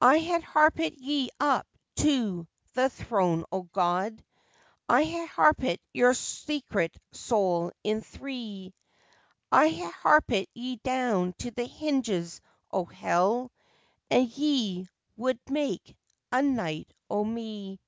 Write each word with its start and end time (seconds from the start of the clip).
"I 0.00 0.20
ha' 0.20 0.40
harpit 0.42 0.94
ye 0.96 1.28
up 1.38 1.66
to 1.96 2.48
the 2.72 2.88
Throne 2.88 3.44
o' 3.52 3.64
God, 3.64 4.24
I 4.88 5.04
ha' 5.04 5.28
harpit 5.28 5.82
your 5.92 6.14
secret 6.14 6.96
soul 7.12 7.70
in 7.84 8.00
three; 8.00 8.72
I 9.52 9.68
ha' 9.68 9.92
harpit 9.92 10.48
ye 10.54 10.76
down 10.76 11.34
to 11.40 11.50
the 11.50 11.66
Hinges 11.66 12.40
o' 12.72 12.86
Hell, 12.86 13.52
And 14.10 14.28
ye 14.30 14.88
would 15.18 15.38
make 15.50 15.94
a 16.32 16.40
Knight 16.40 16.90
o' 17.10 17.22
me!" 17.22 17.78